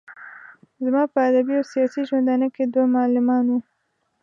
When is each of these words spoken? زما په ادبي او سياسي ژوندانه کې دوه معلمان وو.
زما 0.83 1.03
په 1.13 1.19
ادبي 1.29 1.53
او 1.59 1.65
سياسي 1.73 2.01
ژوندانه 2.09 2.47
کې 2.55 2.63
دوه 2.73 2.87
معلمان 2.95 3.45
وو. 3.49 3.59